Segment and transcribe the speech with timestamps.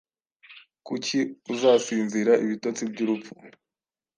[0.87, 1.17] Kuki
[1.53, 3.31] uzasinzira ibitotsi byurupfu